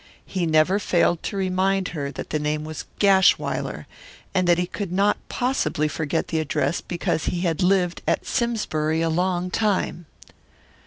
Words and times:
He 0.25 0.47
never 0.47 0.79
failed 0.79 1.21
to 1.21 1.37
remind 1.37 1.89
her 1.89 2.09
that 2.11 2.31
the 2.31 2.39
name 2.39 2.63
was 2.63 2.85
Gashwiler, 2.97 3.85
and 4.33 4.47
that 4.47 4.57
he 4.57 4.65
could 4.65 4.91
not 4.91 5.17
possibly 5.29 5.87
forget 5.87 6.29
the 6.29 6.39
address 6.39 6.81
because 6.81 7.25
he 7.25 7.41
had 7.41 7.61
lived 7.61 8.01
at 8.07 8.25
Simsbury 8.25 9.03
a 9.03 9.09
long 9.09 9.51
time. 9.51 10.07